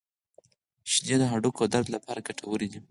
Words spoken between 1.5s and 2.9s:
د درد لپاره ګټورې دي.